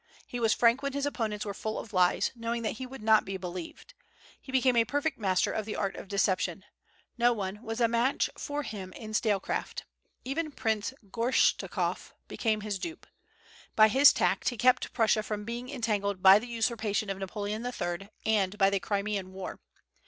He 0.25 0.39
was 0.39 0.51
frank 0.55 0.81
when 0.81 0.93
his 0.93 1.05
opponents 1.05 1.45
were 1.45 1.53
full 1.53 1.77
of 1.77 1.93
lies, 1.93 2.31
knowing 2.35 2.63
that 2.63 2.77
he 2.79 2.87
would 2.87 3.03
not 3.03 3.23
be 3.23 3.37
believed. 3.37 3.93
He 4.41 4.51
became 4.51 4.75
a 4.75 4.83
perfect 4.83 5.19
master 5.19 5.51
of 5.51 5.67
the 5.67 5.75
art 5.75 5.95
of 5.95 6.07
deception. 6.07 6.65
No 7.19 7.33
one 7.33 7.61
was 7.61 7.79
a 7.79 7.87
match 7.87 8.27
for 8.35 8.63
him 8.63 8.93
in 8.93 9.13
statecraft. 9.13 9.85
Even 10.25 10.51
Prince 10.53 10.91
Gortschakoff 11.11 12.13
became 12.27 12.61
his 12.61 12.79
dupe. 12.79 13.05
By 13.75 13.89
his 13.89 14.11
tact 14.11 14.49
he 14.49 14.57
kept 14.57 14.91
Prussia 14.91 15.21
from 15.21 15.45
being 15.45 15.69
entangled 15.69 16.23
by 16.23 16.39
the 16.39 16.47
usurpation 16.47 17.11
of 17.11 17.19
Napoleon 17.19 17.63
III., 17.63 18.09
and 18.25 18.57
by 18.57 18.71
the 18.71 18.79
Crimean 18.79 19.33
war. 19.33 19.59